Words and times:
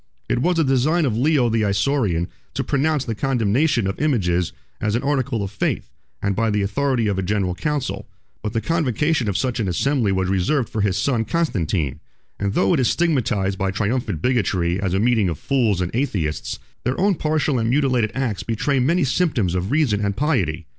It 0.27 0.39
was 0.39 0.55
the 0.57 0.63
design 0.63 1.05
of 1.05 1.15
Leo 1.15 1.47
the 1.47 1.61
Isaurian 1.61 2.27
to 2.55 2.63
pronounce 2.63 3.05
the 3.05 3.13
condemnation 3.13 3.85
of 3.85 4.01
images 4.01 4.51
as 4.79 4.95
an 4.95 5.03
article 5.03 5.43
of 5.43 5.51
faith, 5.51 5.91
and 6.23 6.35
by 6.35 6.49
the 6.49 6.63
authority 6.63 7.05
of 7.05 7.19
a 7.19 7.21
general 7.21 7.53
council: 7.53 8.07
but 8.41 8.53
the 8.53 8.61
convocation 8.61 9.29
of 9.29 9.37
such 9.37 9.59
an 9.59 9.67
assembly 9.67 10.11
was 10.11 10.27
reserved 10.27 10.69
for 10.69 10.81
his 10.81 10.97
son 10.97 11.23
Constantine; 11.23 11.99
19 12.39 12.39
and 12.39 12.53
though 12.55 12.73
it 12.73 12.79
is 12.79 12.89
stigmatized 12.89 13.59
by 13.59 13.69
triumphant 13.69 14.23
bigotry 14.23 14.79
as 14.81 14.95
a 14.95 14.99
meeting 14.99 15.29
of 15.29 15.37
fools 15.37 15.81
and 15.81 15.91
atheists, 15.95 16.57
their 16.83 16.99
own 16.99 17.13
partial 17.13 17.59
and 17.59 17.69
mutilated 17.69 18.11
acts 18.15 18.41
betray 18.41 18.79
many 18.79 19.03
symptoms 19.03 19.53
of 19.53 19.69
reason 19.69 20.03
and 20.03 20.17
piety. 20.17 20.65